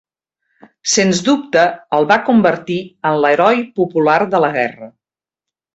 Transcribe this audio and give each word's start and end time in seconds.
Sens 0.93 1.21
dubte 1.27 1.67
el 1.99 2.09
va 2.13 2.19
convertir 2.31 2.81
en 3.11 3.21
l'heroi 3.27 3.65
popular 3.79 4.19
de 4.35 4.45
la 4.47 4.55
guerra. 4.61 4.95